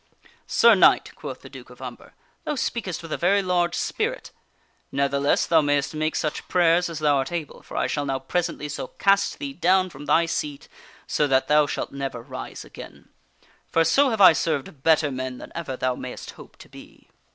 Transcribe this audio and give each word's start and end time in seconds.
"Sir 0.47 0.73
Knight," 0.73 1.11
quoth 1.13 1.41
the 1.41 1.47
Duke 1.47 1.69
of 1.69 1.79
Umber, 1.79 2.15
"thou 2.43 2.55
speakest 2.55 3.03
with 3.03 3.13
a 3.13 3.17
very 3.19 3.43
large 3.43 3.75
spirit. 3.75 4.31
Ne'theless, 4.91 5.45
thou 5.45 5.61
mayst 5.61 5.93
make 5.93 6.15
such 6.15 6.47
prayers 6.47 6.89
as 6.89 6.97
thou 6.97 7.17
art 7.17 7.31
able, 7.31 7.61
for 7.61 7.77
I 7.77 7.85
shall 7.85 8.07
now 8.07 8.17
presently 8.17 8.67
so 8.67 8.87
cast 8.87 9.37
thee 9.37 9.53
down 9.53 9.91
from 9.91 10.05
thy 10.07 10.25
seat, 10.25 10.67
so 11.05 11.27
that 11.27 11.47
thou 11.47 11.67
shalt 11.67 11.91
never 11.91 12.19
rise 12.19 12.65
again; 12.65 13.09
for 13.71 13.83
so 13.83 14.09
have 14.09 14.21
I 14.21 14.33
served 14.33 14.81
better 14.81 15.11
men 15.11 15.37
than 15.37 15.51
ever 15.53 15.77
thou 15.77 15.93
mayst 15.93 16.31
hope 16.31 16.57
to 16.57 16.67
be." 16.67 17.07